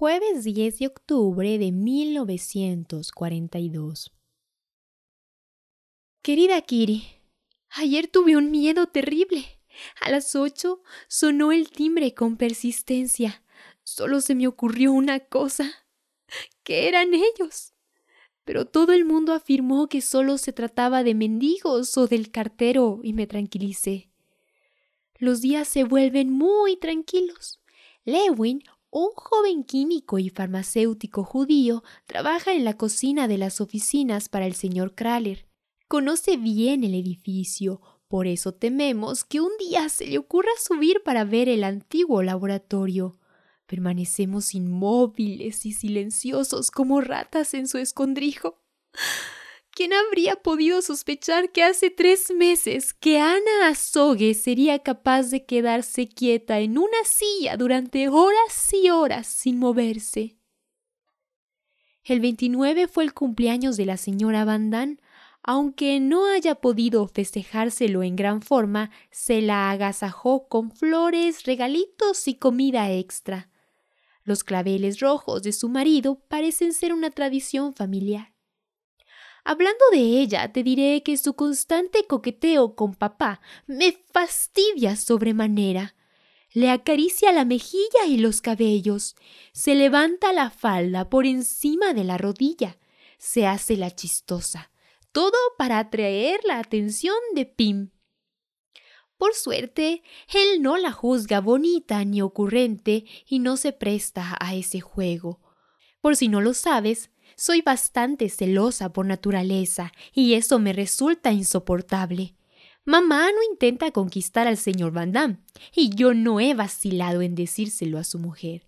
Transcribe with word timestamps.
Jueves 0.00 0.44
10 0.44 0.78
de 0.78 0.86
octubre 0.86 1.58
de 1.58 1.72
1942. 1.72 4.12
Querida 6.22 6.62
Kiri, 6.62 7.02
ayer 7.70 8.06
tuve 8.06 8.36
un 8.36 8.52
miedo 8.52 8.86
terrible. 8.86 9.58
A 10.00 10.12
las 10.12 10.36
ocho 10.36 10.84
sonó 11.08 11.50
el 11.50 11.70
timbre 11.70 12.14
con 12.14 12.36
persistencia. 12.36 13.42
Solo 13.82 14.20
se 14.20 14.36
me 14.36 14.46
ocurrió 14.46 14.92
una 14.92 15.18
cosa. 15.18 15.68
¿Qué 16.62 16.86
eran 16.86 17.12
ellos? 17.12 17.74
Pero 18.44 18.66
todo 18.66 18.92
el 18.92 19.04
mundo 19.04 19.32
afirmó 19.32 19.88
que 19.88 20.00
solo 20.00 20.38
se 20.38 20.52
trataba 20.52 21.02
de 21.02 21.16
mendigos 21.16 21.98
o 21.98 22.06
del 22.06 22.30
cartero 22.30 23.00
y 23.02 23.14
me 23.14 23.26
tranquilicé. 23.26 24.08
Los 25.18 25.40
días 25.40 25.66
se 25.66 25.82
vuelven 25.82 26.30
muy 26.30 26.76
tranquilos. 26.76 27.60
Lewin 28.04 28.62
un 28.90 29.10
joven 29.14 29.64
químico 29.64 30.18
y 30.18 30.30
farmacéutico 30.30 31.24
judío 31.24 31.82
trabaja 32.06 32.52
en 32.52 32.64
la 32.64 32.76
cocina 32.76 33.28
de 33.28 33.38
las 33.38 33.60
oficinas 33.60 34.28
para 34.28 34.46
el 34.46 34.54
señor 34.54 34.94
Kraler. 34.94 35.46
Conoce 35.88 36.36
bien 36.36 36.84
el 36.84 36.94
edificio, 36.94 37.80
por 38.08 38.26
eso 38.26 38.52
tememos 38.52 39.24
que 39.24 39.40
un 39.40 39.50
día 39.58 39.88
se 39.88 40.06
le 40.06 40.18
ocurra 40.18 40.50
subir 40.62 41.02
para 41.04 41.24
ver 41.24 41.48
el 41.48 41.64
antiguo 41.64 42.22
laboratorio. 42.22 43.18
Permanecemos 43.66 44.54
inmóviles 44.54 45.66
y 45.66 45.72
silenciosos 45.72 46.70
como 46.70 47.02
ratas 47.02 47.52
en 47.52 47.68
su 47.68 47.76
escondrijo. 47.76 48.58
¿Quién 49.78 49.92
habría 49.92 50.34
podido 50.34 50.82
sospechar 50.82 51.52
que 51.52 51.62
hace 51.62 51.88
tres 51.88 52.32
meses 52.32 52.92
que 52.94 53.20
Ana 53.20 53.68
Azogue 53.68 54.34
sería 54.34 54.80
capaz 54.80 55.30
de 55.30 55.46
quedarse 55.46 56.08
quieta 56.08 56.58
en 56.58 56.78
una 56.78 57.04
silla 57.04 57.56
durante 57.56 58.08
horas 58.08 58.72
y 58.72 58.90
horas 58.90 59.28
sin 59.28 59.60
moverse? 59.60 60.36
El 62.02 62.18
29 62.18 62.88
fue 62.88 63.04
el 63.04 63.14
cumpleaños 63.14 63.76
de 63.76 63.86
la 63.86 63.96
señora 63.98 64.44
Van 64.44 64.98
Aunque 65.44 66.00
no 66.00 66.26
haya 66.26 66.56
podido 66.56 67.06
festejárselo 67.06 68.02
en 68.02 68.16
gran 68.16 68.42
forma, 68.42 68.90
se 69.12 69.42
la 69.42 69.70
agasajó 69.70 70.48
con 70.48 70.72
flores, 70.72 71.44
regalitos 71.44 72.26
y 72.26 72.34
comida 72.34 72.90
extra. 72.90 73.48
Los 74.24 74.42
claveles 74.42 74.98
rojos 74.98 75.44
de 75.44 75.52
su 75.52 75.68
marido 75.68 76.18
parecen 76.26 76.72
ser 76.72 76.92
una 76.92 77.12
tradición 77.12 77.74
familiar. 77.74 78.37
Hablando 79.50 79.82
de 79.92 80.20
ella, 80.20 80.52
te 80.52 80.62
diré 80.62 81.02
que 81.02 81.16
su 81.16 81.32
constante 81.32 82.04
coqueteo 82.06 82.74
con 82.74 82.94
papá 82.94 83.40
me 83.66 83.92
fastidia 84.12 84.94
sobremanera. 84.94 85.96
Le 86.52 86.68
acaricia 86.68 87.32
la 87.32 87.46
mejilla 87.46 88.04
y 88.06 88.18
los 88.18 88.42
cabellos, 88.42 89.16
se 89.54 89.74
levanta 89.74 90.34
la 90.34 90.50
falda 90.50 91.08
por 91.08 91.24
encima 91.24 91.94
de 91.94 92.04
la 92.04 92.18
rodilla, 92.18 92.76
se 93.16 93.46
hace 93.46 93.78
la 93.78 93.90
chistosa, 93.90 94.70
todo 95.12 95.38
para 95.56 95.78
atraer 95.78 96.40
la 96.44 96.58
atención 96.58 97.16
de 97.34 97.46
Pim. 97.46 97.90
Por 99.16 99.32
suerte, 99.32 100.02
él 100.30 100.60
no 100.60 100.76
la 100.76 100.92
juzga 100.92 101.40
bonita 101.40 102.04
ni 102.04 102.20
ocurrente 102.20 103.06
y 103.26 103.38
no 103.38 103.56
se 103.56 103.72
presta 103.72 104.36
a 104.40 104.54
ese 104.54 104.82
juego. 104.82 105.40
Por 106.02 106.16
si 106.16 106.28
no 106.28 106.42
lo 106.42 106.52
sabes, 106.52 107.10
soy 107.38 107.62
bastante 107.62 108.28
celosa 108.28 108.92
por 108.92 109.06
naturaleza 109.06 109.92
y 110.12 110.34
eso 110.34 110.58
me 110.58 110.72
resulta 110.72 111.30
insoportable. 111.30 112.34
Mamá 112.84 113.28
no 113.30 113.38
intenta 113.48 113.92
conquistar 113.92 114.48
al 114.48 114.56
señor 114.56 114.92
Van 114.92 115.12
Damme 115.12 115.38
y 115.72 115.94
yo 115.94 116.14
no 116.14 116.40
he 116.40 116.54
vacilado 116.54 117.22
en 117.22 117.36
decírselo 117.36 117.98
a 117.98 118.04
su 118.04 118.18
mujer. 118.18 118.66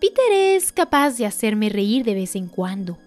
Peter 0.00 0.30
es 0.30 0.70
capaz 0.72 1.16
de 1.18 1.26
hacerme 1.26 1.68
reír 1.68 2.04
de 2.04 2.14
vez 2.14 2.36
en 2.36 2.46
cuando. 2.46 2.98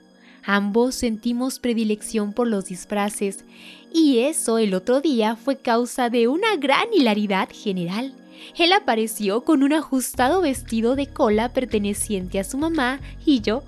Ambos 0.44 0.96
sentimos 0.96 1.60
predilección 1.60 2.34
por 2.34 2.48
los 2.48 2.66
disfraces 2.66 3.46
y 3.94 4.20
eso 4.20 4.58
el 4.58 4.74
otro 4.74 5.00
día 5.00 5.38
fue 5.38 5.58
causa 5.58 6.10
de 6.10 6.28
una 6.28 6.58
gran 6.58 6.94
hilaridad 6.94 7.48
general. 7.50 8.19
Él 8.58 8.74
apareció 8.74 9.42
con 9.42 9.64
un 9.64 9.74
ajustado 9.74 10.42
vestido 10.42 10.96
de 10.96 11.08
cola 11.08 11.50
perteneciente 11.50 12.40
a 12.40 12.44
su 12.44 12.58
mamá 12.58 13.00
y 13.26 13.42
yo 13.42 13.64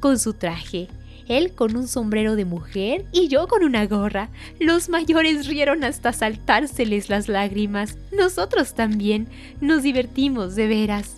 con 0.00 0.18
su 0.18 0.34
traje. 0.34 0.88
Él 1.26 1.54
con 1.54 1.76
un 1.76 1.88
sombrero 1.88 2.36
de 2.36 2.44
mujer 2.44 3.06
y 3.12 3.28
yo 3.28 3.48
con 3.48 3.64
una 3.64 3.86
gorra. 3.86 4.28
Los 4.60 4.88
mayores 4.88 5.46
rieron 5.46 5.82
hasta 5.82 6.12
saltárseles 6.12 7.08
las 7.08 7.28
lágrimas. 7.28 7.96
Nosotros 8.12 8.74
también 8.74 9.28
nos 9.60 9.82
divertimos 9.82 10.54
de 10.54 10.66
veras. 10.66 11.16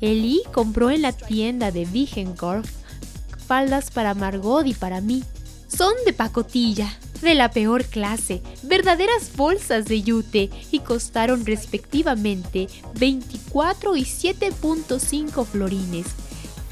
Eli 0.00 0.42
compró 0.52 0.90
en 0.90 1.02
la 1.02 1.12
tienda 1.12 1.70
de 1.70 1.86
Wigenkorf 1.92 2.80
faldas 3.50 3.90
para 3.90 4.14
Margot 4.14 4.64
y 4.64 4.74
para 4.74 5.00
mí. 5.00 5.24
Son 5.66 5.92
de 6.06 6.12
pacotilla, 6.12 6.88
de 7.20 7.34
la 7.34 7.50
peor 7.50 7.84
clase, 7.84 8.42
verdaderas 8.62 9.36
bolsas 9.36 9.84
de 9.86 10.02
yute 10.02 10.50
y 10.70 10.80
costaron 10.80 11.44
respectivamente 11.46 12.68
24 12.98 13.96
y 13.96 14.02
7.5 14.02 15.44
florines. 15.46 16.06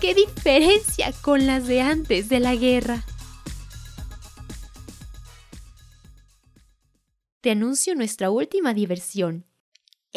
¡Qué 0.01 0.15
diferencia 0.15 1.13
con 1.23 1.47
las 1.47 1.67
de 1.67 1.81
antes 1.81 2.29
de 2.29 2.41
la 2.41 2.55
guerra! 2.55 3.05
Te 7.41 7.53
anuncio 7.53 7.95
nuestra 7.95 8.31
última 8.31 8.75
diversión. 8.75 9.45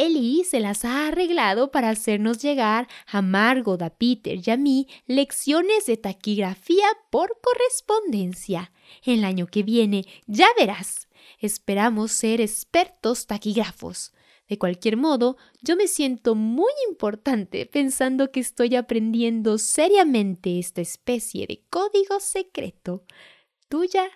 Eli 0.01 0.43
se 0.43 0.59
las 0.59 0.83
ha 0.83 1.09
arreglado 1.09 1.69
para 1.69 1.89
hacernos 1.89 2.41
llegar 2.41 2.87
a 3.05 3.21
Margot, 3.21 3.79
a 3.83 3.91
Peter 3.91 4.39
y 4.43 4.49
a 4.49 4.57
mí 4.57 4.87
lecciones 5.05 5.85
de 5.85 5.95
taquigrafía 5.95 6.87
por 7.11 7.39
correspondencia. 7.39 8.71
El 9.03 9.23
año 9.23 9.45
que 9.45 9.61
viene, 9.61 10.07
ya 10.25 10.47
verás. 10.57 11.07
Esperamos 11.37 12.13
ser 12.13 12.41
expertos 12.41 13.27
taquígrafos. 13.27 14.11
De 14.49 14.57
cualquier 14.57 14.97
modo, 14.97 15.37
yo 15.61 15.75
me 15.75 15.87
siento 15.87 16.33
muy 16.33 16.73
importante 16.89 17.67
pensando 17.67 18.31
que 18.31 18.39
estoy 18.39 18.75
aprendiendo 18.75 19.59
seriamente 19.59 20.57
esta 20.57 20.81
especie 20.81 21.45
de 21.45 21.63
código 21.69 22.19
secreto. 22.19 23.05
Tuya, 23.69 24.09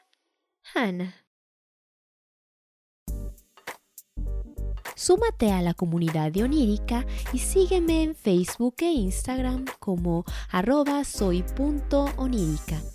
Hannah. 0.74 1.25
Súmate 4.96 5.52
a 5.52 5.62
la 5.62 5.74
comunidad 5.74 6.32
de 6.32 6.44
Onírica 6.44 7.06
y 7.34 7.40
sígueme 7.40 8.04
en 8.04 8.16
Facebook 8.16 8.76
e 8.80 8.92
Instagram 8.92 9.66
como 9.80 10.26
arroba 10.52 11.04
soy.onírica. 11.04 12.95